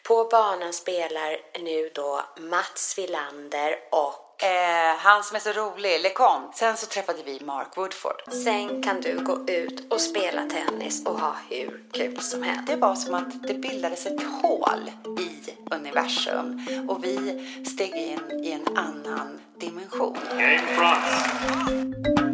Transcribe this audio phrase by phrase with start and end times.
[0.08, 6.58] På banan spelar nu då Mats Villander och Eh, han som är så rolig, LeComte.
[6.58, 8.34] Sen så träffade vi Mark Woodford.
[8.44, 12.68] sen kan du gå ut och spela tennis och ha hur kul som helst.
[12.68, 17.18] Det var som att det bildades ett hål i universum och vi
[17.66, 20.18] steg in i en annan dimension.
[20.32, 22.27] Game France.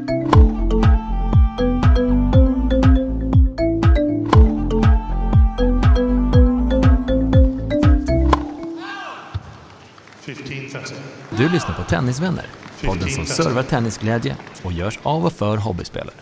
[11.63, 12.45] Lyssnar på Tennisvänner,
[12.81, 16.15] podden som servar tennisglädje och görs av och för hobbyspelare.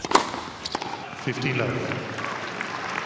[1.25, 1.71] Fifteen love.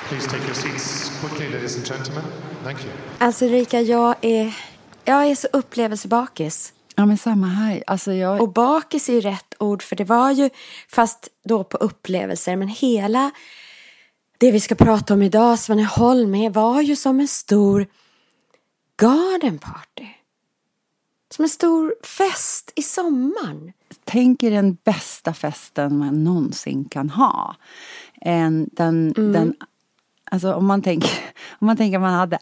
[0.09, 2.23] Please take your seats quickly, ladies and gentlemen.
[2.63, 2.94] Thank you.
[3.17, 4.58] Alltså Rika, jag är,
[5.06, 6.73] jag är så upplevelsebakis.
[6.95, 7.83] Ja, men samma här.
[7.88, 8.41] Alltså jag...
[8.41, 10.50] Och bakis är ju rätt ord för det var ju,
[10.89, 13.31] fast då på upplevelser, men hela
[14.38, 17.88] det vi ska prata om idag, Svaneholm, var ju som en stor
[18.97, 20.14] garden party.
[21.36, 23.73] Som en stor fest i sommaren.
[24.03, 27.55] Tänk er den bästa festen man någonsin kan ha.
[28.22, 29.56] En, den, den,
[30.31, 31.09] alltså om man tänker,
[31.59, 32.38] om man tänker man hade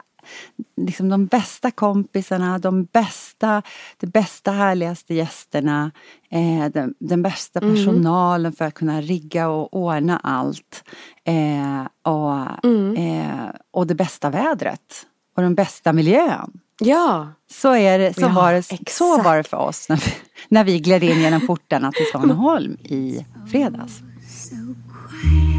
[0.77, 3.61] liksom de bästa kompisarna, de bästa,
[3.97, 5.91] de bästa härligaste gästerna,
[6.29, 10.83] eh, den, den bästa personalen för att kunna rigga och ordna allt.
[11.23, 12.65] Eh, och,
[12.97, 15.07] eh, och det bästa vädret.
[15.35, 16.59] Och den bästa miljön.
[16.79, 20.13] Ja, Så, är det, så, Ja, var, det, så var det för oss när vi,
[20.47, 24.01] när vi gled in genom portarna till Svaneholm i fredags.
[24.29, 24.55] so
[24.89, 25.53] quiet.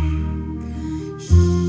[1.21, 1.65] Shh,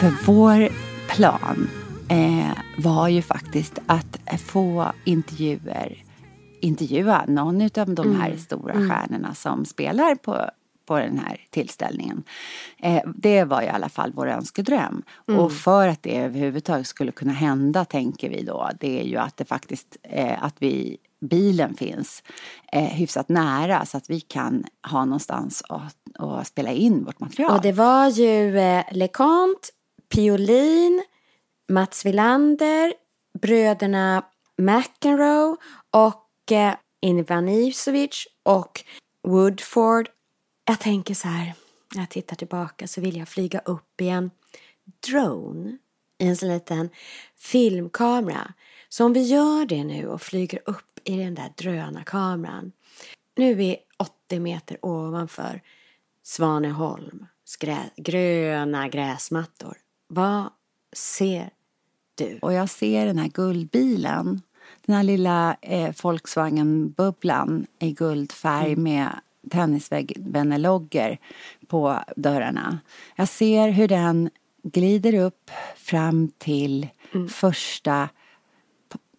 [0.00, 0.68] För vår
[1.08, 1.68] plan
[2.08, 6.04] eh, var ju faktiskt att få intervjuer,
[6.60, 10.50] intervjua någon av de här stora stjärnorna som spelar på,
[10.86, 12.22] på den här tillställningen.
[12.78, 15.02] Eh, det var i alla fall vår önskedröm.
[15.38, 19.36] Och för att det överhuvudtaget skulle kunna hända tänker vi då, det är ju att
[19.36, 22.22] det faktiskt, eh, att vi bilen finns
[22.72, 27.56] eh, hyfsat nära så att vi kan ha någonstans att, att spela in vårt material.
[27.56, 29.68] och det var ju eh, LeConte,
[30.08, 31.04] Piolin,
[31.68, 32.94] Mats Wilander,
[33.40, 34.24] bröderna
[34.56, 35.56] McEnroe
[35.90, 38.84] och eh, Ivan Ivkovic och
[39.22, 40.08] Woodford.
[40.64, 41.54] Jag tänker så här,
[41.94, 44.30] när jag tittar tillbaka så vill jag flyga upp i en
[45.06, 45.78] drone
[46.18, 46.90] i en sån liten
[47.36, 48.52] filmkamera.
[48.88, 52.72] Så om vi gör det nu och flyger upp i den där drönarkameran.
[53.36, 55.62] Nu är vi 80 meter ovanför
[56.22, 57.26] Svaneholm,
[57.96, 59.76] gröna gräsmattor.
[60.08, 60.50] Vad
[60.92, 61.50] ser
[62.14, 62.38] du?
[62.42, 64.42] Och jag ser den här guldbilen.
[64.86, 69.08] Den här lilla eh, Volkswagen-bubblan i guldfärg med
[69.50, 71.16] tennisvännerloggor
[71.66, 72.78] på dörrarna.
[73.16, 74.30] Jag ser hur den
[74.62, 76.88] glider upp fram till
[77.28, 78.17] första p-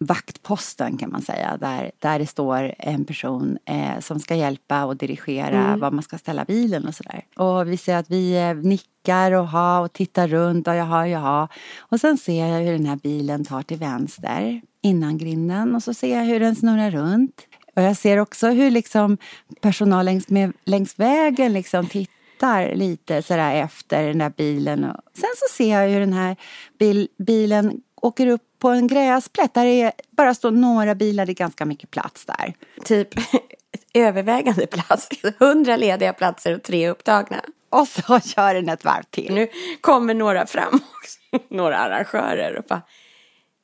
[0.00, 1.56] vaktposten kan man säga.
[1.56, 6.18] Där, där det står en person eh, som ska hjälpa och dirigera var man ska
[6.18, 7.24] ställa bilen och sådär.
[7.36, 11.48] Och vi ser att vi eh, nickar och ha och tittar runt och jaha, jaha.
[11.78, 15.94] Och sen ser jag hur den här bilen tar till vänster innan grinden och så
[15.94, 17.46] ser jag hur den snurrar runt.
[17.76, 19.18] Och jag ser också hur liksom
[19.60, 24.84] personal längs, med, längs vägen liksom tittar lite sådär efter den där bilen.
[24.84, 26.36] Och sen så ser jag hur den här
[26.78, 29.54] bil, bilen åker upp på en gräsplätt.
[29.54, 32.54] Där det bara står några bilar, det är ganska mycket plats där.
[32.84, 33.08] Typ
[33.94, 35.08] övervägande plats.
[35.38, 37.44] Hundra lediga platser och tre upptagna.
[37.70, 39.34] Och så kör den ett varv till.
[39.34, 39.48] Nu
[39.80, 41.18] kommer några fram också.
[41.54, 42.82] Några arrangörer och bara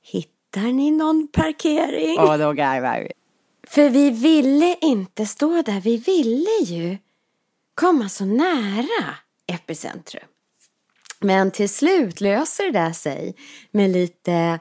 [0.02, 2.18] Hittar ni någon parkering?
[2.18, 3.12] Och då garvar vi.
[3.68, 5.80] För vi ville inte stå där.
[5.80, 6.98] Vi ville ju
[7.74, 9.14] komma så nära
[9.46, 10.24] epicentrum.
[11.20, 13.34] Men till slut löser det där sig
[13.70, 14.58] med lite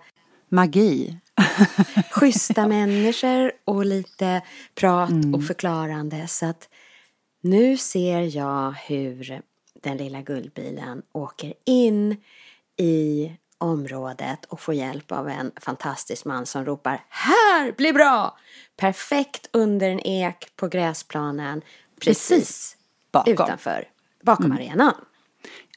[0.55, 1.17] Magi.
[2.11, 4.41] schyssta människor och lite
[4.75, 6.27] prat och förklarande.
[6.27, 6.69] Så att
[7.41, 9.41] nu ser jag hur
[9.83, 12.17] den lilla guldbilen åker in
[12.77, 18.37] i området och får hjälp av en fantastisk man som ropar Här blir bra!
[18.77, 21.61] Perfekt under en ek på gräsplanen
[21.99, 22.77] precis, Precis
[23.11, 23.33] bakom.
[23.33, 23.87] utanför,
[24.23, 24.93] bakom arenan.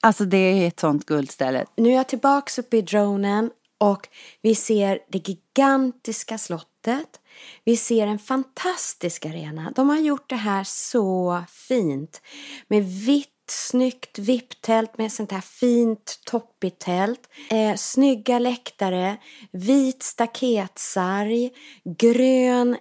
[0.00, 1.64] Alltså det är ett sånt guldställe.
[1.76, 4.08] Nu är jag tillbaks uppe i dronen och
[4.42, 7.20] vi ser det gigantiska slottet.
[7.64, 9.72] Vi ser en fantastisk arena.
[9.76, 12.22] De har gjort det här så fint.
[12.68, 17.28] Med vitt snyggt vipptält med sånt här fint toppigt tält.
[17.50, 19.16] Eh, snygga läktare,
[19.52, 21.50] vit staketsarg,
[21.84, 22.76] grön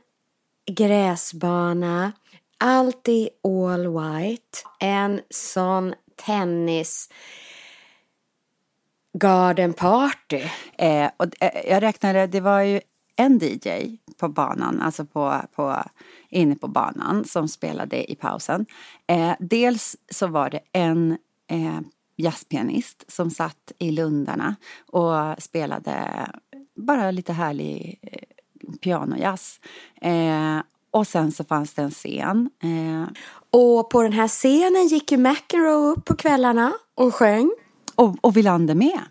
[0.71, 2.11] gräsbana.
[2.59, 4.59] Allt i all white.
[4.79, 5.93] En sån
[6.25, 7.09] tennis
[9.19, 10.43] garden party.
[10.77, 12.81] Eh, och, eh, jag räknade, det var ju
[13.15, 15.83] en DJ på banan, alltså på, på,
[16.29, 18.65] inne på banan som spelade i pausen.
[19.07, 21.17] Eh, dels så var det en
[21.49, 21.79] eh,
[22.15, 24.55] jazzpianist som satt i lundarna
[24.91, 26.27] och spelade
[26.75, 29.59] bara lite härlig eh, pianojazz.
[30.01, 30.59] Eh,
[30.91, 32.49] och sen så fanns det en scen.
[32.63, 33.09] Eh,
[33.51, 37.51] Och på den här scenen gick ju McEnroe upp på kvällarna och sjöng
[37.97, 39.01] och, och Wilander med.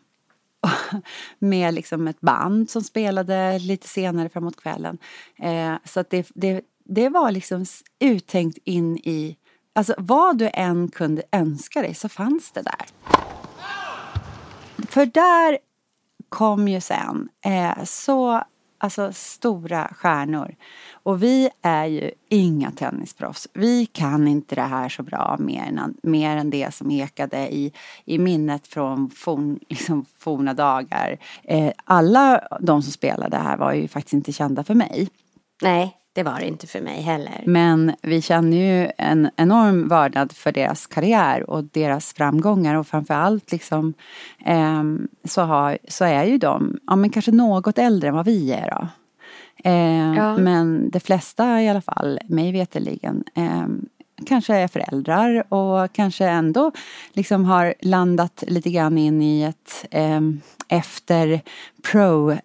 [1.39, 4.99] med liksom ett band som spelade lite senare framåt kvällen.
[5.39, 7.65] Eh, så att det, det, det var liksom
[7.99, 9.37] uttänkt in i...
[9.73, 12.87] Alltså vad du än kunde önska dig så fanns det där.
[14.89, 15.59] För där
[16.29, 18.43] kom ju sen eh, så
[18.79, 20.55] alltså, stora stjärnor.
[20.93, 23.49] Och vi är ju inga tennisproffs.
[23.53, 27.73] Vi kan inte det här så bra mer än, mer än det som ekade i,
[28.05, 31.19] i minnet från forn, liksom, forna dagar.
[31.45, 35.09] Eh, alla de som spelade här var ju faktiskt inte kända för mig.
[35.63, 37.43] Nej, det var det inte för mig heller.
[37.47, 43.53] Men vi känner ju en enorm vördnad för deras karriär och deras framgångar och framförallt
[43.53, 43.95] liksom
[44.45, 48.53] ehm, så, har, så är ju de, ja men kanske något äldre än vad vi
[48.53, 48.89] är då.
[49.65, 50.37] Ehm, Ja.
[50.37, 53.87] Men de flesta i alla fall, mig veterligen, ehm,
[54.27, 56.73] kanske är föräldrar och kanske ändå
[57.13, 61.41] liksom har landat lite grann in i ett ehm, efter
[61.93, 62.37] pro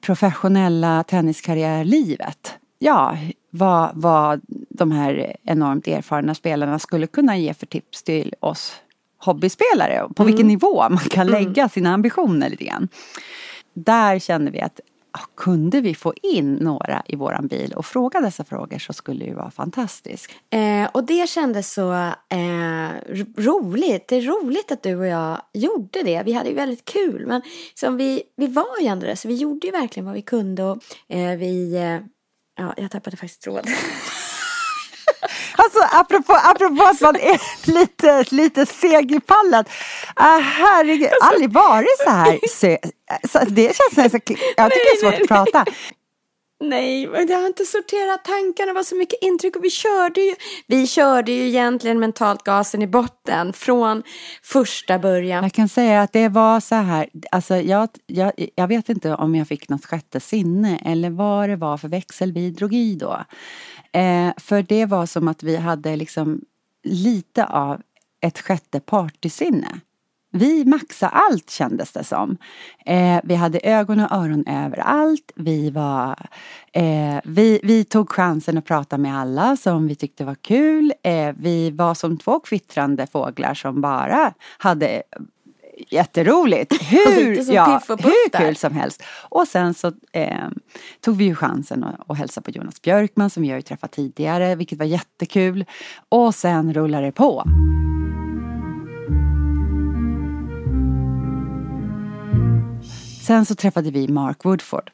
[0.00, 2.57] professionella tenniskarriärlivet.
[2.78, 3.18] Ja,
[3.50, 8.72] vad, vad de här enormt erfarna spelarna skulle kunna ge för tips till oss
[9.18, 12.88] hobbyspelare på vilken nivå man kan lägga sina ambitioner lite grann.
[13.74, 14.80] Där kände vi att
[15.12, 19.18] ja, kunde vi få in några i våran bil och fråga dessa frågor så skulle
[19.24, 20.30] det ju vara fantastiskt.
[20.50, 24.08] Eh, och det kändes så eh, ro- roligt.
[24.08, 26.22] Det är roligt att du och jag gjorde det.
[26.24, 27.26] Vi hade ju väldigt kul.
[27.26, 27.42] Men
[27.74, 30.64] som vi, vi var ju ändå det, så vi gjorde ju verkligen vad vi kunde.
[30.64, 30.78] Och
[31.08, 31.78] eh, vi...
[32.58, 33.74] Ja, jag tappade faktiskt tråden.
[35.52, 37.40] Alltså apropå, apropå att man är
[37.70, 39.64] lite, lite seg i pallen.
[40.20, 42.38] Uh, herregud, aldrig varit så här.
[43.28, 44.20] Så det känns nästan,
[44.56, 45.72] jag tycker det är svårt att prata.
[46.60, 48.66] Nej, men jag har inte sorterat tankarna.
[48.66, 50.34] Det var så mycket intryck och vi körde ju,
[50.66, 54.02] vi körde ju egentligen mentalt gasen i botten från
[54.42, 55.42] första början.
[55.42, 59.34] Jag kan säga att det var så här, alltså jag, jag, jag vet inte om
[59.34, 63.24] jag fick något sjätte sinne eller vad det var för växel vi drog i då.
[63.92, 66.40] Eh, för det var som att vi hade liksom
[66.84, 67.80] lite av
[68.20, 69.80] ett sjätte partysinne.
[70.30, 72.36] Vi maxade allt kändes det som.
[72.86, 75.32] Eh, vi hade ögon och öron överallt.
[75.34, 76.28] Vi, var,
[76.72, 80.92] eh, vi, vi tog chansen att prata med alla som vi tyckte var kul.
[81.02, 85.02] Eh, vi var som två kvittrande fåglar som bara hade
[85.90, 86.82] jätteroligt.
[86.90, 89.02] Hur, ja, hur kul som helst.
[89.28, 90.48] Och sen så eh,
[91.00, 93.92] tog vi ju chansen att, att hälsa på Jonas Björkman som vi har ju träffat
[93.92, 95.64] tidigare, vilket var jättekul.
[96.08, 97.44] Och sen rullar det på.
[103.28, 104.90] Sen så träffade vi Mark Woodford.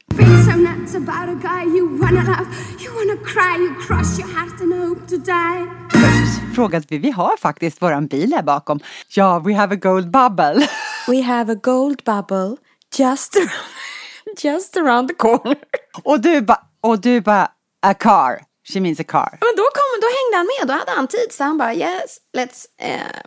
[6.54, 8.80] Frågade vi, vi har faktiskt våran bil här bakom.
[9.08, 10.68] Ja, we have a gold bubble.
[11.08, 12.56] We have a gold bubble
[12.98, 15.56] just around, just around the corner.
[16.02, 17.50] Och du bara, och du bara,
[17.86, 18.40] a car.
[18.72, 19.38] She means a car.
[19.40, 21.26] Men då, kom, då hängde han med, då hade han tid.
[21.30, 23.20] Så han bara yes, let's, uh,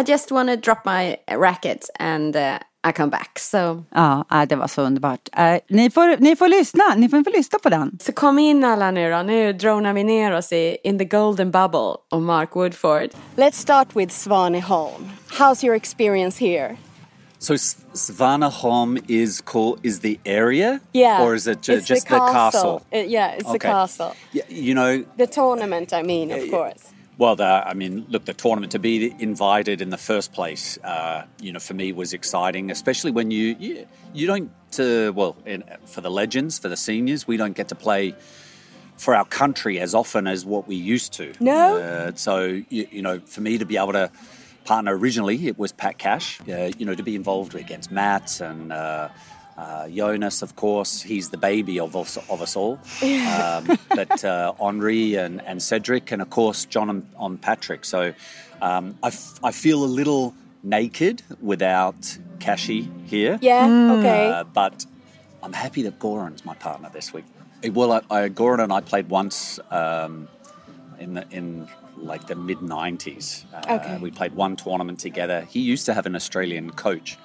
[0.00, 3.38] I just wanna drop my racket and uh, I come back.
[3.38, 5.28] So, Ja, det var så underbart.
[5.36, 7.98] Äh, ni, får, ni får lyssna, ni får, får lyssna på den.
[8.02, 11.50] så kom in alla nu då, nu dronar vi ner oss i In the Golden
[11.50, 13.10] Bubble och Mark Woodford.
[13.36, 15.10] Let's start with Svaneholm.
[15.38, 16.76] How's your experience here?
[17.38, 21.22] So S- Svaneholm is called is the area, Yeah.
[21.26, 22.80] or is it ju- It's just the castle?
[22.92, 24.10] Uh, yeah, it's the castle.
[24.32, 26.80] Yeah, you know, The tournament, I mean, of course.
[27.20, 31.26] Well, the, I mean, look, the tournament to be invited in the first place, uh,
[31.38, 34.50] you know, for me was exciting, especially when you you, you don't.
[34.78, 38.14] Uh, well, in, for the legends, for the seniors, we don't get to play
[38.96, 41.34] for our country as often as what we used to.
[41.40, 41.76] No?
[41.76, 44.10] Uh, so you, you know, for me to be able to
[44.64, 46.40] partner originally, it was Pat Cash.
[46.48, 48.72] Uh, you know, to be involved against Matt and.
[49.60, 52.78] Uh, Jonas, of course, he's the baby of us, of us all.
[53.02, 57.84] Um, but uh, Henri and, and Cedric, and of course, John and, and Patrick.
[57.84, 58.14] So
[58.62, 63.38] um, I, f- I feel a little naked without Kashi here.
[63.42, 64.30] Yeah, okay.
[64.30, 64.86] Uh, but
[65.42, 67.24] I'm happy that Goran's my partner this week.
[67.64, 70.26] Uh, Well, I, I, Goran and I played once um,
[70.98, 73.44] in the, in like the mid '90s.
[73.52, 73.98] Uh, Okay.
[74.00, 75.42] We played one tournament together.
[75.54, 77.18] He used to have an Australian coach,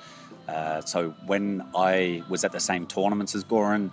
[0.48, 3.92] uh, so when I was at the same tournaments as Goran,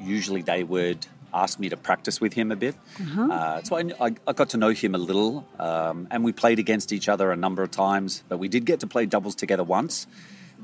[0.00, 2.74] usually they would ask me to practice with him a bit.
[3.32, 6.58] Uh, so I, I, I got to know him a little, um, and we played
[6.58, 8.22] against each other a number of times.
[8.28, 10.06] But we did get to play doubles together once.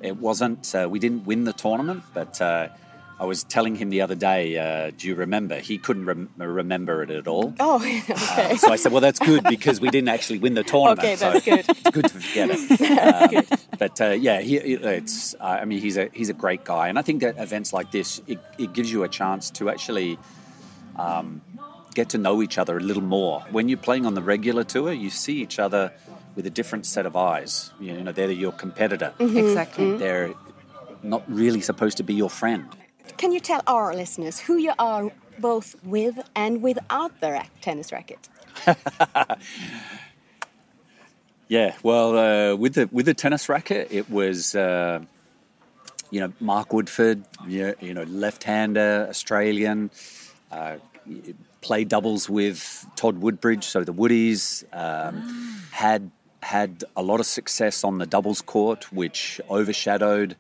[0.03, 0.75] It wasn't.
[0.75, 2.69] Uh, we didn't win the tournament, but uh,
[3.21, 4.57] I was telling him the other day.
[4.57, 5.59] Uh, do you remember?
[5.59, 7.53] He couldn't rem- remember it at all.
[7.59, 8.03] Oh, okay.
[8.09, 11.01] Uh, so I said, "Well, that's good because we didn't actually win the tournament.
[11.01, 11.65] Okay, so that's good.
[11.69, 15.35] It's good to forget it." Um, but uh, yeah, he, it's.
[15.35, 17.91] Uh, I mean, he's a he's a great guy, and I think that events like
[17.91, 20.19] this it, it gives you a chance to actually
[20.97, 21.43] um,
[21.95, 23.41] get to know each other a little more.
[23.51, 25.93] When you're playing on the regular tour, you see each other
[26.35, 27.73] with a different set of eyes.
[27.81, 29.13] You know, they're your competitor.
[29.19, 29.97] Exactly.
[29.97, 30.35] They're
[31.03, 32.67] not really supposed to be your friend.
[33.17, 38.29] Can you tell our listeners who you are both with and without the tennis racket?
[41.49, 45.01] Yeah, well, uh, with the with the tennis racket, it was uh,
[46.11, 49.91] you know Mark Woodford, you know left-hander, Australian,
[50.53, 50.77] uh,
[51.63, 56.11] played doubles with Todd Woodbridge, so the Woodies um, had
[56.43, 60.37] had a lot of success on the doubles court, which overshadowed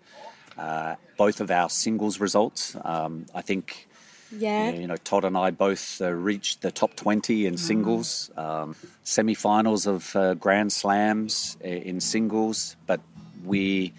[0.58, 2.76] uh, both of our singles results.
[2.84, 3.86] Um, I think
[4.30, 4.70] Yeah.
[4.72, 8.74] you know, Todd and I both uh, reached the top 20 in singles, um,
[9.04, 13.00] semi finals of uh, Grand Slams in singles, but
[13.44, 13.92] we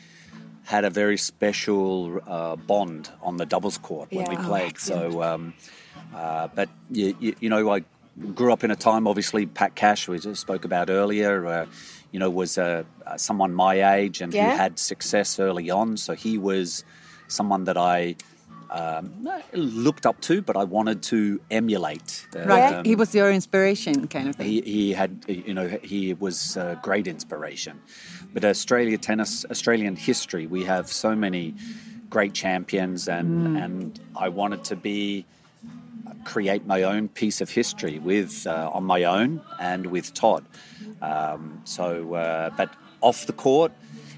[0.65, 4.41] had a very special uh, bond on the doubles court when we Yeah.
[4.43, 4.77] Oh, played.
[4.77, 5.53] so, um,
[6.13, 7.83] uh, but you, you, you know, I
[8.35, 11.65] grew up in a time, obviously, Pat Cash, we just spoke about earlier, uh,
[12.11, 14.51] you know, was uh, uh, someone my age and Yeah.
[14.51, 15.97] who had success early on.
[15.97, 16.83] So he was
[17.27, 18.15] someone that I
[18.71, 22.27] um, looked up to, but I wanted to emulate.
[22.35, 22.73] Uh, Right.
[22.73, 24.45] um, he was your inspiration, kind of thing.
[24.47, 27.79] he, he had, you know, he was a great inspiration.
[28.33, 31.55] But Australia tennis, Australian history, we have so many
[32.11, 35.25] great champions, and and I wanted to be
[36.25, 40.45] create my own piece of history with uh, on my own and with Todd.
[41.01, 43.71] Um, so, uh, but off the court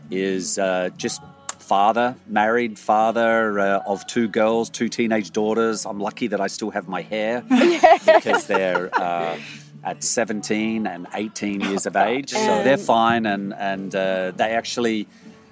[0.09, 1.21] is uh, just
[1.59, 5.85] father, married father uh, of two girls, two teenage daughters.
[5.85, 7.41] I'm lucky that I still have my hair
[8.05, 9.37] because they're uh,
[9.83, 15.07] at 17 and 18 years of age, so they're fine, and and uh, they actually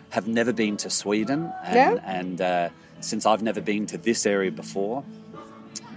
[0.09, 2.01] have never been to Sweden, and, No?
[2.03, 2.69] and uh,
[2.99, 5.03] since I've never been to this area before,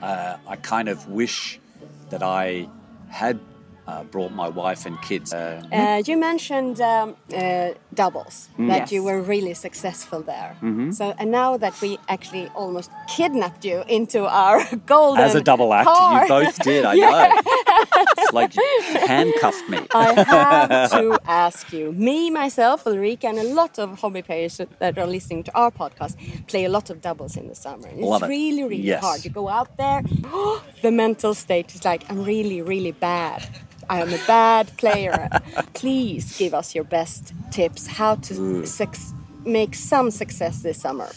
[0.02, 1.60] uh, I kind of wish
[2.10, 2.68] that I
[3.08, 3.38] had
[3.86, 5.32] uh, brought my wife and kids.
[5.32, 5.38] Uh,
[5.72, 8.68] Uh, you mentioned um, uh, doubles Mm.
[8.68, 8.92] that Yes.
[8.92, 10.52] you were really successful there.
[10.62, 10.90] Mm-hmm.
[10.92, 15.72] So, and now that we actually almost kidnapped you into our golden as a double
[15.74, 16.84] act, car, you both did.
[16.84, 17.40] I know.
[18.18, 18.68] It's like you
[19.06, 19.78] handcuffed me.
[19.94, 21.92] I have to ask you.
[21.92, 26.14] Me, myself, Ulrika, and a lot of hobby players that are listening to our podcast
[26.46, 27.88] play a lot of doubles in the summer.
[27.88, 28.36] And Love it's it.
[28.36, 29.02] really, really Yes.
[29.04, 29.24] hard.
[29.24, 30.02] You go out there,
[30.82, 33.42] the mental state is like, I'm really, really bad.
[33.88, 35.28] I am a bad player.
[35.74, 38.64] Please give us your best tips how to
[39.44, 41.10] make some success this summer.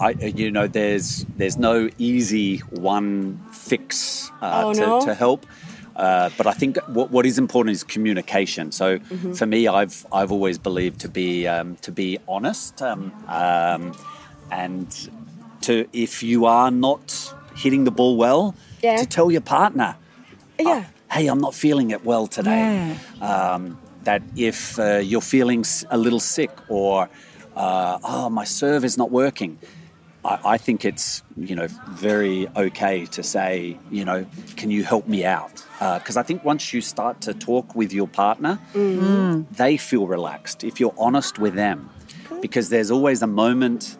[0.00, 5.00] I, you know, there's there's no easy one fix uh, Oh, to, no?
[5.00, 5.44] to help.
[5.96, 8.70] Uh, but I think what, what is important is communication.
[8.70, 9.32] So Mm-hmm.
[9.32, 13.92] for me, I've I've always believed to be um, to be honest, um, um,
[14.52, 14.86] and
[15.62, 18.96] to if you are not hitting the ball well, Yeah.
[18.96, 19.96] to tell your partner,
[20.58, 20.84] Yeah.
[21.10, 22.96] hey, I'm not feeling it well today.
[23.20, 27.08] Um, that if uh, you're feeling a little sick or,
[27.56, 29.58] uh, oh, my serve is not working,
[30.24, 35.06] I, I think it's you know very okay to say you know can you help
[35.06, 35.64] me out
[35.98, 40.80] because I think once you start to talk with your partner, they feel relaxed if
[40.80, 41.88] you're honest with them,
[42.40, 43.96] because there's always a moment.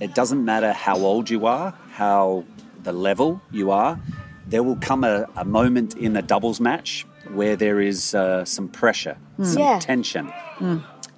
[0.00, 2.44] It doesn't matter how old you are, how
[2.82, 3.98] the level you are.
[4.46, 8.68] There will come a, a moment in a doubles match where there is uh, some
[8.68, 9.78] pressure, some Yeah.
[9.78, 10.32] tension,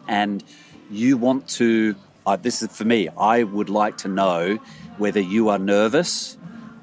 [0.09, 0.42] and
[0.90, 1.95] you want to.
[2.26, 3.09] Uh, this is for me.
[3.19, 4.59] I would like to know
[4.99, 6.37] whether you are nervous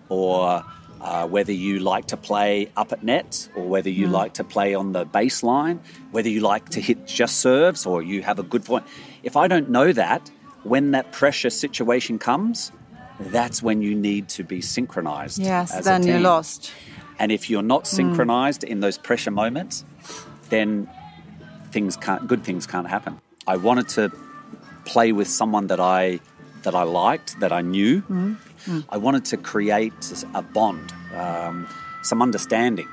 [0.10, 0.64] or
[1.02, 4.74] uh, whether you like to play up at net or whether you like to play
[4.76, 5.80] on the baseline,
[6.12, 8.84] whether you like to hit just serves or you have a good point.
[9.24, 10.30] If I don't know that,
[10.64, 12.72] when that pressure situation comes,
[13.20, 15.40] that's when you need to be synchronized.
[15.40, 16.72] Yes, then you're lost.
[17.20, 19.84] And if you're not synchronized in those pressure moments,
[20.50, 20.90] then
[21.72, 23.20] things can't good things can't happen.
[23.46, 24.12] I wanted to
[24.86, 26.20] play with someone that I
[26.64, 28.04] that I liked, that I knew.
[28.90, 31.68] I wanted to create a bond, um,
[32.04, 32.88] some understanding,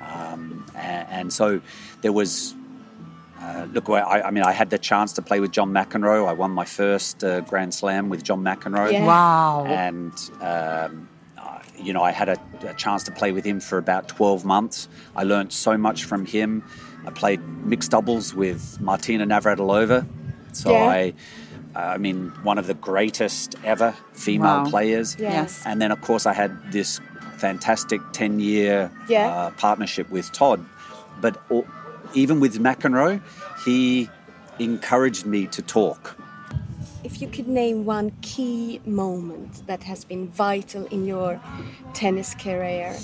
[0.00, 1.60] um, and, and so
[2.02, 2.54] there was.
[3.42, 6.28] Uh, look, I, I mean, I had the chance to play with John McEnroe.
[6.28, 9.04] I won my first uh, Grand Slam with John McEnroe Yeah.
[9.04, 9.64] Wow.
[9.66, 12.36] and um, uh, you know I had a,
[12.68, 14.88] a chance to play with him for about 12 months.
[15.16, 16.62] I learned so much from him.
[17.04, 20.06] I played mixed doubles with Martina Navratilova,
[20.52, 20.84] so Yeah.
[20.86, 21.14] I,
[21.74, 24.70] I mean, one of the greatest ever female Wow.
[24.70, 25.16] players.
[25.18, 25.62] Yes.
[25.66, 27.00] And then of course I had this
[27.38, 29.26] fantastic 10 year Yeah.
[29.26, 30.64] uh, partnership with Todd,
[31.20, 31.66] but o-
[32.14, 33.20] even with McEnroe,
[33.64, 34.08] he
[34.58, 36.16] encouraged me to talk.
[37.04, 41.40] If you could name one key moment that has been vital in your
[41.94, 42.96] tennis career,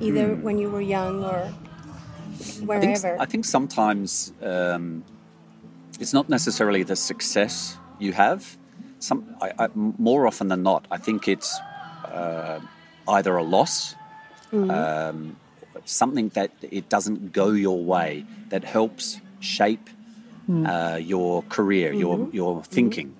[0.00, 3.20] either when you were young or I think, wherever.
[3.20, 5.04] I think sometimes um,
[6.00, 8.56] it's not necessarily the success you have.
[8.98, 11.58] Some, I, I, more often than not, I think it's
[12.04, 12.60] uh,
[13.06, 13.94] either a loss,
[14.52, 15.36] um,
[15.84, 19.88] something that it doesn't go your way that helps shape
[20.46, 20.66] hmm.
[20.66, 22.36] uh, your career, your mm-hmm.
[22.36, 22.72] your mm-hmm.
[22.74, 23.16] thinking.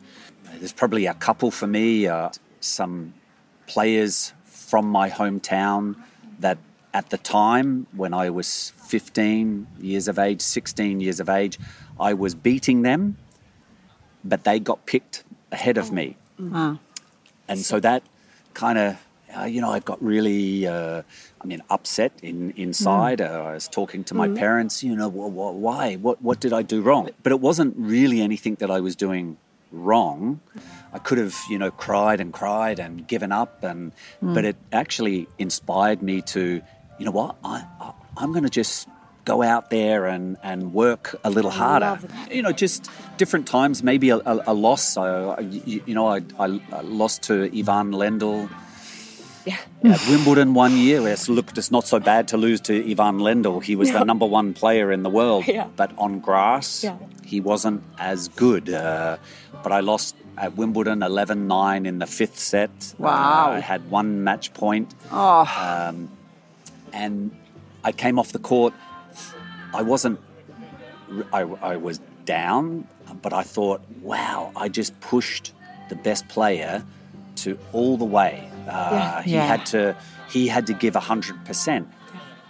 [0.59, 2.07] There's probably a couple for me.
[2.07, 3.15] Uh, some
[3.67, 5.97] players from my hometown
[6.40, 6.59] that
[6.92, 11.59] at the time when I was 15 years of age, 16 years of age,
[12.01, 13.16] I was beating them,
[14.25, 16.16] but they got picked ahead of me.
[16.38, 16.79] Wow.
[17.47, 18.03] And so that
[18.55, 18.97] kind of,
[19.37, 21.03] uh, you know, I got really, uh,
[21.43, 23.21] I mean, upset in, inside.
[23.21, 25.97] Uh, I was talking to my parents, you know, wh- wh- why?
[25.97, 27.11] What, what did I do wrong?
[27.23, 29.37] But it wasn't really anything that I was doing
[29.73, 30.41] wrong.
[30.93, 35.29] I could have, you know, cried and cried and given up, and but it actually
[35.38, 36.62] inspired me to,
[36.99, 38.88] you know what, I, I I'm going to just
[39.25, 41.99] go out there and, and work a little harder.
[42.31, 44.97] You know, just different times, maybe a, a, a loss.
[44.97, 48.49] I, I- you, you know, I, I, I lost to Ivan Lendl.
[49.84, 53.62] At Wimbledon one year, it's, look, it's not so bad to lose to Ivan Lendl.
[53.62, 55.68] He was the number one player in the world, Yeah.
[55.76, 56.96] but on grass, Yeah.
[57.24, 58.68] he wasn't as good.
[58.70, 59.16] Uh,
[59.62, 62.94] but I lost at Wimbledon 11 9 in the fifth set.
[62.98, 63.11] Wow.
[63.50, 64.94] Uh, I had one match point.
[65.11, 66.11] Oh, Um,
[66.92, 67.30] and
[67.84, 68.72] I came off the court.
[69.74, 70.18] I wasn't.
[71.32, 72.87] I, I was down,
[73.22, 75.52] but I thought, wow, I just pushed
[75.88, 76.84] the best player
[77.37, 78.50] to all the way.
[78.68, 79.46] Uh, He Yeah.
[79.46, 79.96] had to.
[80.28, 81.88] He had to give hundred percent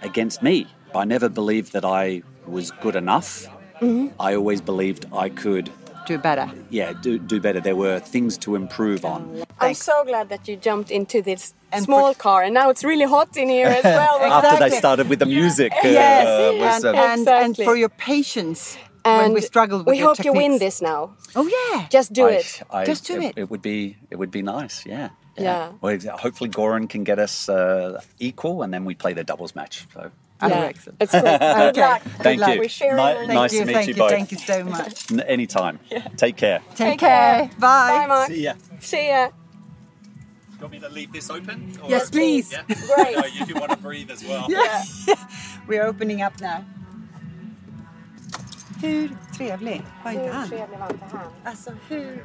[0.02, 0.66] against me.
[0.94, 3.46] I never believed that I was good enough.
[3.80, 5.70] I always believed I could.
[6.06, 6.50] do better.
[6.70, 7.60] Yeah, do, do better.
[7.60, 9.20] There were things to improve on.
[9.60, 12.82] I'm so glad that you jumped into this And small for- car, and now it's
[12.82, 14.16] really hot in here as well.
[14.22, 16.26] After they started with the music, uh, Yes,
[16.58, 20.24] was, and, um, and, and for your patience when we struggled with we your hope
[20.24, 21.12] you win this now.
[21.36, 22.62] Oh yeah, Just do I- it.
[22.70, 23.34] I- Just do it.
[23.36, 24.86] It would be it would be nice.
[24.86, 25.10] Yeah.
[25.40, 25.72] Yeah.
[25.80, 29.86] Well, hopefully Goran can get us uh, equal, and then we play the doubles match.
[29.94, 30.10] So
[30.42, 31.02] Yeah, excellent.
[31.02, 31.24] it's great.
[31.40, 31.80] Good Okay.
[31.80, 32.02] luck.
[32.22, 32.54] Thank luck.
[32.54, 32.60] you.
[32.60, 34.10] We're sharing Ni- our- Thank nice you, to meet thank you you, both.
[34.10, 35.10] thank you so much.
[35.12, 35.78] N- Anytime.
[36.16, 36.60] Take care.
[36.76, 37.50] Take care.
[37.58, 37.88] Bye.
[37.98, 38.28] Bye, Mark.
[38.28, 38.52] See ya.
[38.80, 39.28] See ya.
[40.58, 41.72] You want me to leave this open?
[41.82, 42.52] Or- Yes, please.
[42.52, 42.62] Yeah.
[42.94, 43.16] Great.
[43.16, 44.46] No, you do want to breathe as well.
[44.48, 44.82] Yeah.
[45.68, 46.64] We are opening up now.
[48.82, 50.48] Hur trevlig var inte han?
[50.48, 51.30] trevlig var inte han?
[51.44, 52.24] Alltså hur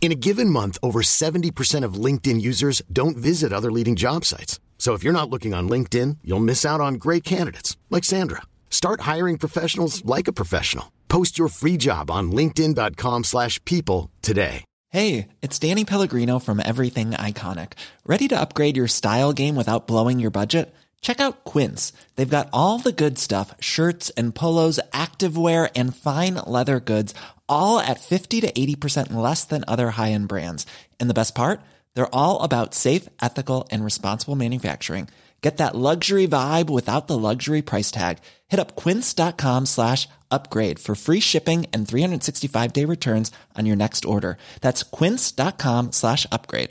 [0.00, 4.58] In a given month, over 70% of LinkedIn users don't visit other leading job sites.
[4.78, 8.42] So if you're not looking on LinkedIn, you'll miss out on great candidates like Sandra.
[8.70, 10.92] Start hiring professionals like a professional.
[11.08, 14.64] Post your free job on linkedin.com/people today.
[14.90, 17.72] Hey, it's Danny Pellegrino from Everything Iconic.
[18.06, 20.74] Ready to upgrade your style game without blowing your budget?
[21.02, 21.92] Check out Quince.
[22.16, 27.14] They've got all the good stuff shirts and polos, activewear, and fine leather goods,
[27.48, 30.66] all at 50 to 80% less than other high end brands.
[30.98, 31.60] And the best part?
[31.94, 35.08] They're all about safe, ethical, and responsible manufacturing.
[35.40, 38.18] Get that luxury vibe without the luxury price tag.
[38.48, 44.04] Hit up quince.com slash upgrade for free shipping and 365 day returns on your next
[44.04, 44.36] order.
[44.60, 46.70] That's quince.com slash upgrade.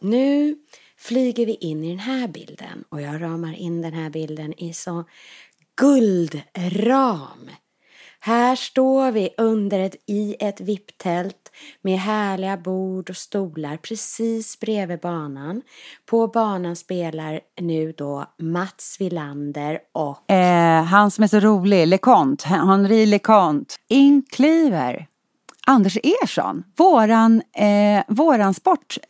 [0.00, 0.56] Nu
[0.96, 4.72] flyger vi in i den här bilden och jag ramar in den här bilden i
[4.72, 5.04] så
[5.76, 7.50] guldram.
[8.20, 11.50] Här står vi under ett, i ett vipptält
[11.82, 15.62] med härliga bord och stolar precis bredvid banan.
[16.10, 20.30] På banan spelar nu då Mats Villander och...
[20.30, 25.06] Eh, han som är så rolig, LeConte, Henri LeConte, inkliver
[25.66, 29.08] Anders Ersson, våran, eh, våran sportexpert.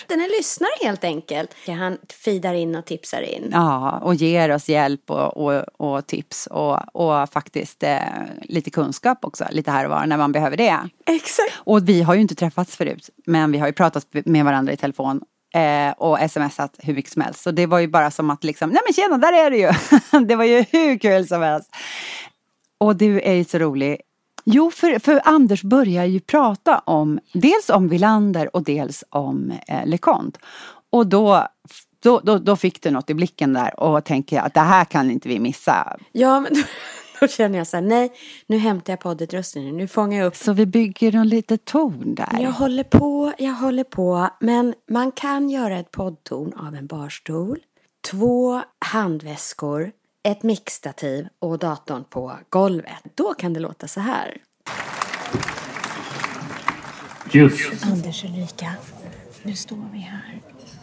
[0.00, 1.50] Eh, Den är lyssnare helt enkelt.
[1.66, 3.50] Han fidar in och tipsar in.
[3.52, 7.98] Ja, och ger oss hjälp och, och, och tips och, och faktiskt eh,
[8.42, 10.78] lite kunskap också, lite här och var när man behöver det.
[11.06, 11.52] Exakt.
[11.54, 14.76] Och vi har ju inte träffats förut, men vi har ju pratat med varandra i
[14.76, 15.20] telefon
[15.54, 17.42] eh, och smsat hur mycket som helst.
[17.42, 19.72] Så det var ju bara som att liksom, nej men tjena, där är du ju.
[20.26, 21.70] det var ju hur kul som helst.
[22.78, 24.00] Och du är ju så rolig.
[24.52, 29.86] Jo, för, för Anders börjar ju prata om dels om Villander och dels om eh,
[29.86, 30.38] LeConte.
[30.90, 31.46] Och då,
[32.02, 35.10] då, då, då fick du något i blicken där och tänker att det här kan
[35.10, 35.96] inte vi missa.
[36.12, 36.60] Ja, men då,
[37.20, 38.12] då känner jag så här, nej,
[38.46, 40.36] nu hämtar jag poddutrustningen, nu fångar jag upp.
[40.36, 42.38] Så vi bygger en lite ton där.
[42.40, 47.58] Jag håller på, jag håller på, men man kan göra ett poddtorn av en barstol,
[48.10, 53.02] två handväskor, ett mixtativ och datorn på golvet.
[53.14, 54.36] Då kan det låta så här.
[57.30, 57.84] Juice.
[57.84, 58.72] Anders och Ulrika,
[59.42, 60.40] nu står vi här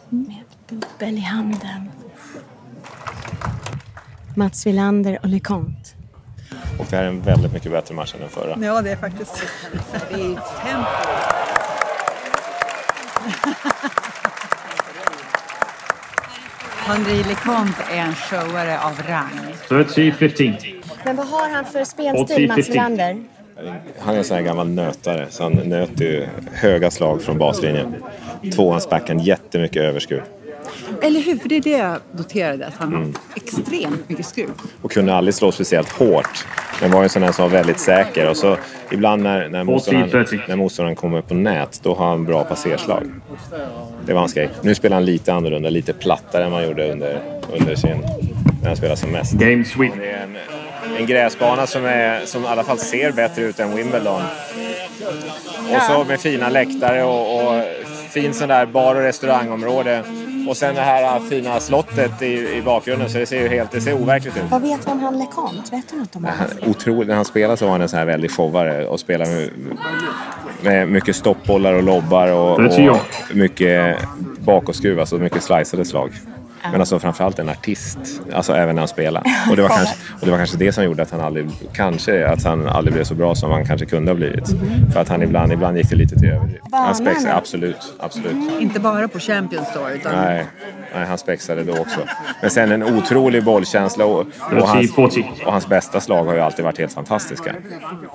[0.08, 1.90] med bubbel i handen.
[4.36, 5.90] Mats Wilander och LeConte.
[6.78, 8.64] Och det här är en väldigt mycket bättre match än den förra.
[8.64, 9.42] Ja, det är faktiskt
[9.92, 10.14] det.
[10.14, 10.88] är tempo.
[16.88, 19.54] Henri LeConte är en showare av rang.
[19.68, 20.82] 30-15.
[21.04, 23.16] Men vad har han för spelstil, Mats Wilander?
[23.98, 27.94] Han är en sån här gammal nötare, så han nöter ju höga slag från baslinjen.
[28.54, 30.24] Tvåans backhand, jättemycket överskur.
[31.02, 31.36] Eller hur?
[31.36, 33.06] För det är det jag noterade, att han har
[33.36, 34.50] extremt mycket skruv.
[34.82, 36.46] Och kunde aldrig slå speciellt hårt.
[36.80, 38.30] Men var en sån här som var väldigt säker.
[38.30, 38.56] Och så
[38.90, 40.40] ibland när, när, motståndaren, 40-30.
[40.48, 43.10] när motståndaren kommer på nät, då har han bra passerslag.
[44.06, 44.50] Det var hans grej.
[44.62, 47.20] Nu spelar han lite annorlunda, lite plattare än man gjorde under,
[47.60, 48.04] under sin...
[48.60, 49.32] När han spelade som mest.
[49.32, 49.92] Game sweep.
[49.96, 50.36] Det är en,
[50.96, 54.22] en gräsbana som, är, som i alla fall ser bättre ut än Wimbledon.
[55.74, 57.64] Och så med fina läktare och, och
[58.10, 60.02] fin sån där bar och restaurangområde.
[60.48, 63.80] Och sen det här fina slottet i, i bakgrunden så det ser ju helt det
[63.80, 64.42] ser overkligt ut.
[64.50, 65.76] Vad vet du om han LeConte?
[65.76, 66.46] Vet du något om honom?
[66.66, 67.08] Otroligt.
[67.08, 69.50] När han spelar så var han en sån här väldig showare och spelar med,
[70.62, 73.96] med mycket stoppbollar och lobbar och, och mycket
[74.38, 76.10] bakåtskruv, alltså mycket sliceade slag.
[76.70, 77.98] Men alltså framförallt en artist,
[78.32, 79.22] alltså även när han spelar.
[79.50, 82.28] Och det, var kanske, och det var kanske det som gjorde att han aldrig, kanske
[82.28, 84.48] att han aldrig blev så bra som han kanske kunde ha blivit.
[84.92, 86.64] För att han ibland, ibland gick det lite till överdrift.
[86.72, 88.60] Han spexade, absolut, absolut.
[88.60, 90.46] Inte bara på Champions Tour, utan Nej,
[90.94, 92.00] nej, han spexade då också.
[92.42, 95.26] Men sen en otrolig bollkänsla och, och, hans, 40.
[95.46, 97.54] och hans bästa slag har ju alltid varit helt fantastiska.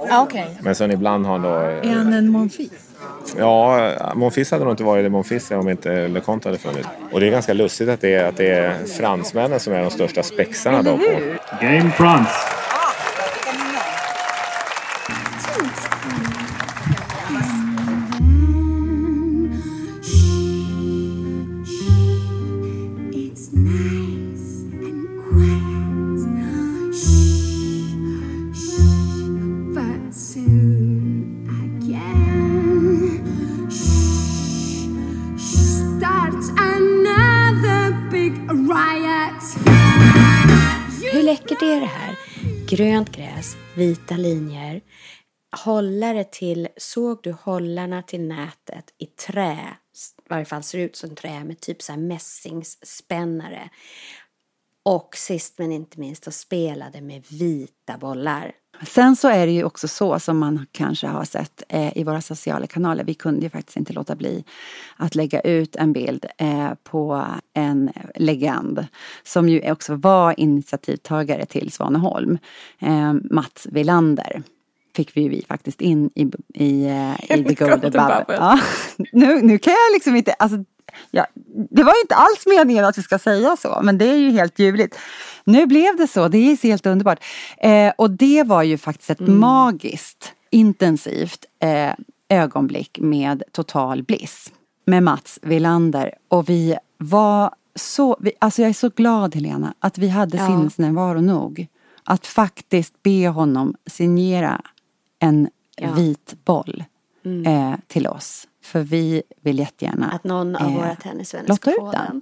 [0.09, 0.57] Ja, okej.
[0.61, 1.49] Men sen ibland har han då...
[1.89, 2.71] är han en Monfils?
[3.37, 6.87] Ja, Monfils hade nog inte varit det Monfils om inte LeConte hade funnits.
[7.11, 9.91] Och det är ganska lustigt att det är, att det är fransmännen som är de
[9.91, 11.19] största spexarna då på,
[11.61, 12.29] Game France.
[23.15, 26.19] It's nice and quiet.
[26.93, 27.33] Shh,
[28.53, 28.83] shh.
[29.73, 30.62] But soon
[42.75, 44.81] Grönt gräs, vita linjer.
[45.65, 49.77] Hållare till, såg du hållarna till nätet i trä?
[50.25, 53.69] I varje fall ser ut som trä med typ så här mässingsspännare.
[54.83, 58.51] Och sist men inte minst, de spelade med vita bollar.
[58.81, 62.21] Sen så är det ju också så som man kanske har sett eh, i våra
[62.21, 63.03] sociala kanaler.
[63.03, 64.43] Vi kunde ju faktiskt inte låta bli
[64.97, 68.87] att lägga ut en bild eh, på en legend
[69.23, 72.37] som ju också var initiativtagare till Svaneholm.
[72.79, 74.43] Eh, Mats Villander
[74.95, 78.25] fick vi, vi faktiskt in i, i, eh, i The Golden Bubble.
[78.27, 78.59] Ja.
[79.11, 80.57] Nu, nu kan jag liksom inte, alltså,
[81.11, 81.25] ja,
[81.69, 84.59] det var inte alls meningen att vi ska säga så, men det är ju helt
[84.59, 84.97] ljuvligt.
[85.43, 87.19] Nu blev det så, det är helt underbart.
[87.57, 89.39] Eh, och det var ju faktiskt ett Mm.
[89.39, 91.93] magiskt, intensivt eh,
[92.29, 94.51] ögonblick med total bliss.
[94.85, 96.13] Med Mats Villander.
[96.27, 100.47] Och vi var så, vi, alltså jag är så glad Helena, att vi hade Ja.
[100.47, 101.67] sinnesnärvaro nog.
[102.03, 104.61] Att faktiskt be honom signera
[105.19, 105.91] en Ja.
[105.93, 106.83] vit boll
[107.25, 107.71] Mm.
[107.71, 108.47] eh, till oss.
[108.63, 112.01] För vi vill jättegärna Att någon av eh, våra tennisvänner ska få den.
[112.01, 112.21] den.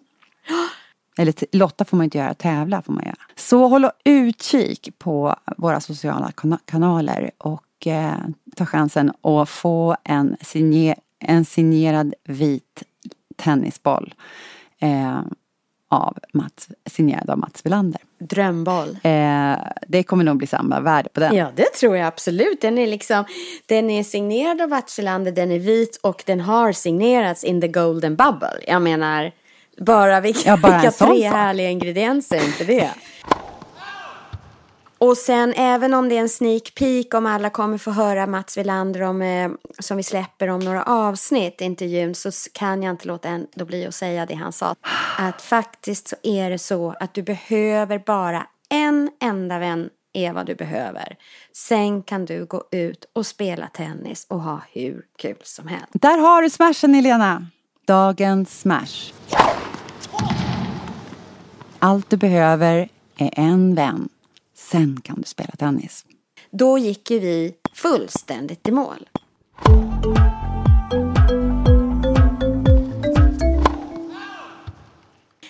[1.18, 3.16] Eller lotta får man inte göra, tävla får man göra.
[3.36, 8.14] Så håll utkik på våra sociala kana- kanaler och eh,
[8.56, 12.84] ta chansen att få en, signer- en signerad vit
[13.36, 14.14] tennisboll
[14.80, 15.22] eh,
[15.92, 18.02] av Mats, signerad av Mats Wilander.
[18.20, 18.98] Drömboll.
[19.04, 19.56] Eh,
[19.88, 21.36] det kommer nog bli samma värde på den.
[21.36, 22.62] Ja, det tror jag absolut.
[22.62, 23.24] Den är liksom,
[23.66, 28.16] den är signerad av Watselander, den är vit och den har signerats in the golden
[28.16, 28.60] bubble.
[28.68, 29.32] Jag menar,
[29.78, 31.34] bara vilka, Ja, bara vilka tre sak.
[31.36, 32.90] härliga ingredienser, inte det?
[35.02, 38.58] Och sen även om det är en sneak peek om alla kommer få höra Mats
[38.58, 43.08] Wilander om, eh, som vi släpper om några avsnitt i intervjun så kan jag inte
[43.08, 44.76] låta ändå bli att säga det han sa.
[45.18, 50.46] Att faktiskt så är det så att du behöver bara en enda vän är vad
[50.46, 51.18] du behöver.
[51.54, 55.88] Sen kan du gå ut och spela tennis och ha hur kul som helst.
[55.94, 57.48] Där har du smashen Helena!
[57.86, 59.14] Dagens smash.
[61.80, 64.10] Allt du behöver är en vän.
[64.72, 66.06] Sen kan du spela tennis.
[66.52, 69.10] Då gick ju vi fullständigt i mål.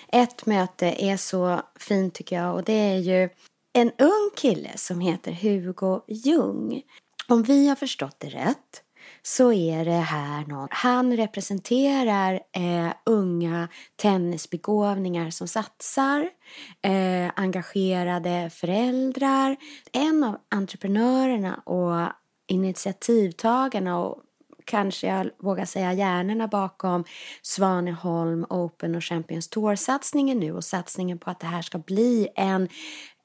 [0.08, 3.28] Ett möte är så fint tycker jag och det är ju
[3.72, 6.82] en ung kille som heter Hugo Ljung.
[7.28, 8.82] Om vi har förstått det rätt
[9.22, 10.68] så är det här någon.
[10.70, 16.28] Han representerar eh, unga tennisbegåvningar som satsar,
[16.82, 19.56] eh, engagerade föräldrar.
[19.92, 22.12] En av entreprenörerna och
[22.48, 24.22] initiativtagarna och
[24.64, 27.04] kanske jag vågar säga hjärnorna bakom
[27.42, 32.68] Svaneholm Open och Champions Tour-satsningen nu och satsningen på att det här ska bli en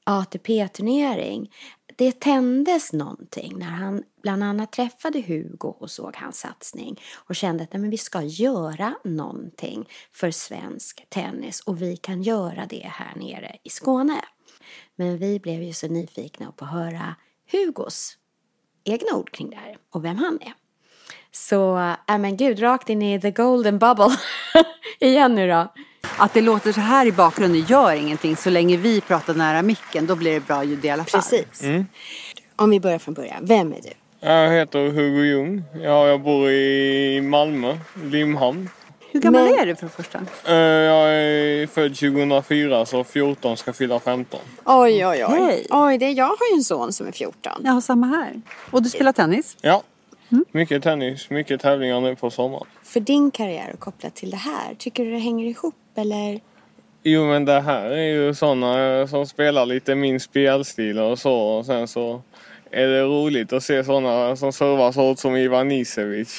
[0.04, 1.50] ATP-turnering.
[1.98, 7.64] Det tändes någonting när han bland annat träffade Hugo och såg hans satsning och kände
[7.64, 12.90] att nej, men vi ska göra någonting för svensk tennis och vi kan göra det
[12.92, 14.24] här nere i Skåne.
[14.96, 17.14] Men vi blev ju så nyfikna på att höra
[17.52, 18.18] Hugos
[18.84, 20.54] egna ord kring det här och vem han är.
[21.30, 24.16] Så, äh men gud, rakt in i the golden bubble
[25.00, 25.72] igen nu då.
[26.18, 28.36] Att det låter så här i bakgrunden gör ingenting.
[28.36, 31.20] Så länge vi pratar nära micken, då blir det bra ljud i alla fall.
[31.20, 31.62] Precis.
[31.62, 31.86] Mm.
[32.56, 33.88] Om vi börjar från början, vem är du?
[34.20, 35.62] Jag heter Hugo Ljung.
[35.82, 38.68] Ja, jag bor i Malmö, Limhamn.
[39.10, 40.18] Hur gammal Men- är du för det första?
[40.46, 44.40] Eh, Jag är född 2004 så 14 ska fylla 15.
[44.64, 45.38] Oj, oj, oj.
[45.40, 45.66] Hej.
[45.70, 47.52] Oj, det, jag har ju en son som är 14.
[47.64, 48.40] Jag har samma här.
[48.70, 49.56] Och du spelar tennis?
[49.60, 49.82] Ja.
[50.52, 52.66] Mycket tennis, mycket tävlingar nu på sommaren.
[52.88, 56.40] För din karriär och kopplat till det här, tycker du det hänger ihop eller?
[57.02, 61.34] Jo men det här är ju sådana som spelar lite min spelstil och så.
[61.34, 62.22] Och sen så
[62.70, 66.34] är det roligt att se sådana som servar så hårt som Ivan Nisevic.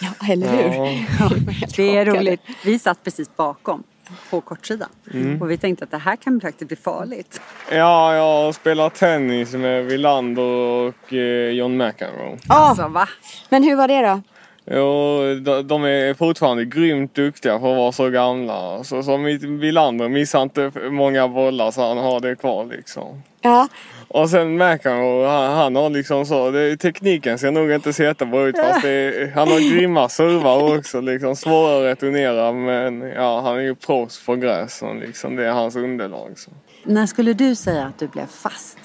[0.00, 1.06] Ja, eller hur?
[1.20, 1.30] Ja.
[1.76, 2.40] Det är roligt.
[2.64, 3.82] Vi satt precis bakom
[4.30, 4.88] på kortsidan.
[5.12, 5.42] Mm.
[5.42, 7.40] Och vi tänkte att det här kan faktiskt bli farligt.
[7.70, 12.38] Ja, jag spelar tennis med Wilander och eh, John McEnroe.
[12.48, 13.08] Alltså va?
[13.48, 14.22] Men hur var det då?
[14.66, 15.18] Jo,
[15.64, 18.84] de, är fortfarande grymt duktiga för att vara så gamla.
[18.84, 19.24] Så som
[19.60, 23.22] Wilander missar inte många bollar så han har det kvar liksom.
[23.40, 23.68] Ja,
[24.08, 28.42] Och sen McEnroe, han, han har liksom så, det, tekniken ser nog inte så jättebra
[28.42, 31.36] ut fast det, han har grymma servar också liksom.
[31.36, 35.36] Svåra att returnera men ja, han är ju proffs på gräs liksom.
[35.36, 36.32] Det är hans underlag.
[36.36, 36.50] Så.
[36.84, 38.78] När skulle du säga att du blev fast?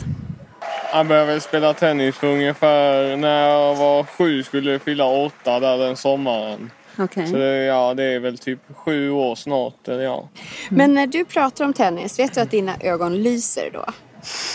[0.92, 5.96] Han började spela tennis för ungefär när jag var sju skulle fylla åtta där den
[5.96, 6.72] sommaren.
[6.98, 7.28] Okej.
[7.28, 9.88] Så det, ja, det är väl typ sju år snart.
[9.88, 10.30] Eller ja.
[10.70, 13.86] men när du pratar om tennis, vet du att dina ögon lyser då?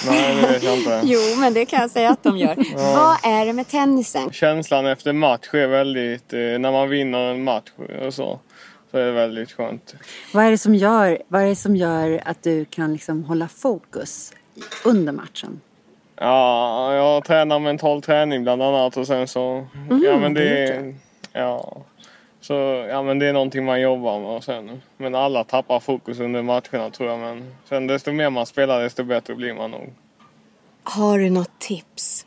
[0.06, 1.00] Nej, det vet jag inte.
[1.04, 2.56] Jo, men det kan jag säga att de gör.
[2.76, 3.16] Ja.
[3.22, 4.32] Vad är det med tennisen?
[4.32, 7.70] Känslan efter match är väldigt, eh, när man vinner en match
[8.06, 8.40] och så,
[8.90, 9.94] så är det väldigt skönt.
[10.32, 13.48] Vad är det som gör, vad är det som gör att du kan liksom hålla
[13.48, 14.32] fokus
[14.84, 15.60] under matchen?
[16.16, 19.66] Ja, jag tränar mental träning bland annat och sen så...
[19.90, 20.94] Mm, ja men det det är är...
[21.32, 21.76] Ja.
[22.40, 22.54] Så
[22.90, 24.82] ja men det är någonting man jobbar med och sen...
[24.96, 27.54] Men alla tappar fokus under matcherna tror jag men...
[27.68, 29.92] Sen desto mer man spelar desto bättre blir man nog.
[30.82, 32.26] Har du något tips?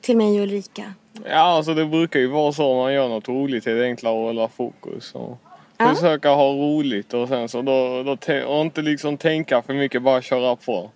[0.00, 0.94] Till mig och Ulrika?
[1.24, 4.14] Ja alltså det brukar ju vara så om man gör något roligt är det enklare
[4.14, 5.14] att hålla fokus.
[5.14, 5.38] Och
[5.76, 5.94] Ja.
[5.94, 8.16] Försöka ha roligt och sen så då, då
[8.46, 10.90] och inte liksom tänka för mycket, bara köra på.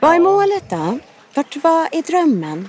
[0.00, 0.98] Vad är målet då?
[1.34, 2.68] Vart, vad är drömmen?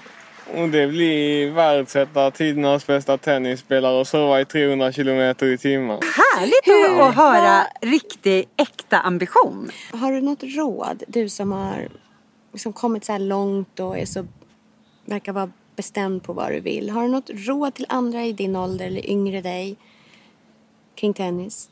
[0.54, 6.00] Och det blir världsetta tidernas bästa tennisspelare och serva i 300 kilometer i timmen.
[6.02, 9.72] Härligt att, att höra riktig, äkta ambition.
[9.92, 11.04] Har du något råd?
[11.08, 11.88] Du som har
[12.52, 14.26] liksom kommit så här långt och är så,
[15.06, 16.90] verkar vara bestämd på vad du vill.
[16.90, 19.76] Har du något råd till andra i din ålder eller yngre dig
[20.96, 21.70] kring tennis?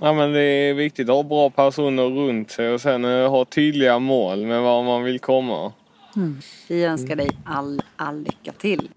[0.00, 3.44] Ja men det är viktigt att ha bra personer runt sig och sen eh, ha
[3.44, 5.72] tydliga mål med var man vill komma.
[6.16, 6.40] Mm.
[6.68, 8.88] Vi önskar dig all, all lycka till.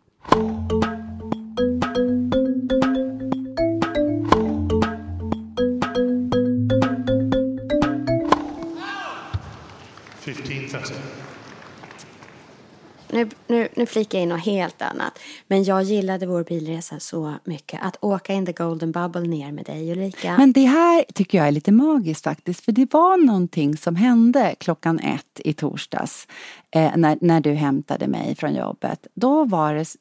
[13.83, 15.19] Nu, flikar jag in något helt annat.
[15.47, 17.79] Men jag gillade vår bilresa så mycket.
[17.83, 20.37] Att åka in the golden bubble ner med dig Ulrika.
[20.37, 22.65] Men det här tycker jag är lite magiskt faktiskt.
[22.65, 26.27] För det var någonting som hände klockan ett i torsdags.
[26.71, 29.07] Eh, när, när du hämtade mig från jobbet.
[29.13, 29.95] Då var det,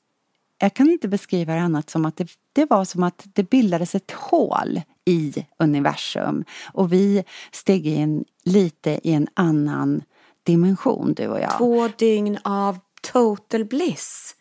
[0.59, 3.95] jag kan inte beskriva det annat som att det, det var som att det bildades
[3.95, 6.45] ett hål i universum.
[6.73, 10.03] Och vi steg in lite i en annan
[10.43, 11.59] dimension du och jag.
[11.59, 12.79] Två dygn av
[13.13, 14.37] total bliss.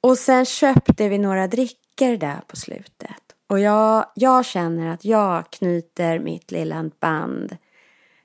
[0.00, 3.34] Och sen köpte vi några drickor där på slutet.
[3.46, 7.56] Och jag, jag känner att jag knyter mitt lilla band.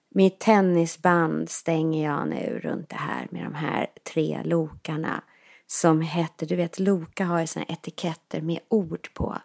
[0.10, 5.24] Mitt tennisband stänger jag nu runt det här med de här tre lokarna.
[5.68, 9.38] Som hette, du vet Loka har ju såna etiketter med ord på.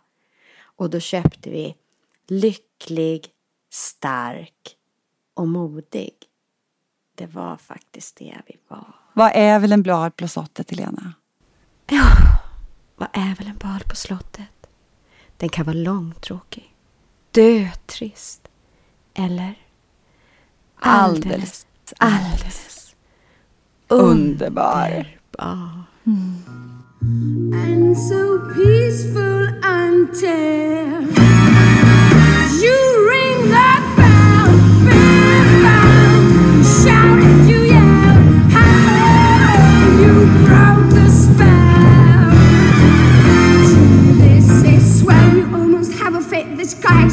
[0.62, 1.76] Och då köpte vi
[2.26, 3.28] lycklig,
[3.70, 4.76] stark
[5.34, 6.14] och modig.
[7.14, 9.03] Det var faktiskt det vi var.
[9.16, 11.12] Vad är väl en blad på slottet, Helena?
[11.87, 12.07] Ja,
[12.96, 14.66] vad är väl en bal på slottet?
[15.37, 16.74] Den kan vara långtråkig,
[17.31, 18.48] dötrist
[19.14, 19.55] eller
[20.81, 21.66] alldeles,
[21.98, 22.96] alldeles
[23.88, 25.07] underbar.
[25.31, 25.85] underbar.
[27.57, 31.23] and so peaceful until you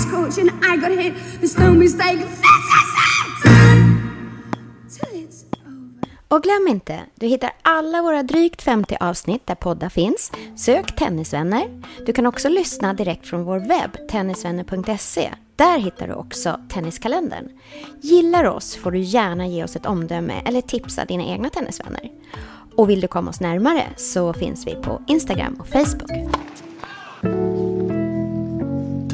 [0.02, 1.14] This coach and I got hit.
[1.42, 2.18] There's no mistake.
[2.18, 3.50] This is it.
[4.90, 5.46] Till it's
[6.28, 10.32] Och glöm inte, du hittar alla våra drygt 50 avsnitt där poddar finns.
[10.56, 11.82] Sök Tennisvänner.
[12.06, 15.30] Du kan också lyssna direkt från vår webb, tennisvänner.se.
[15.56, 17.50] Där hittar du också Tenniskalendern.
[18.02, 22.12] Gillar oss får du gärna ge oss ett omdöme eller tipsa dina egna tennisvänner.
[22.76, 26.12] Och vill du komma oss närmare så finns vi på Instagram och Facebook.